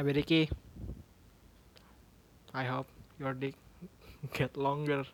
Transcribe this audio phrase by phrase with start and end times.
[0.00, 0.04] Hi
[2.54, 3.54] I hope your dick
[4.32, 5.04] get longer.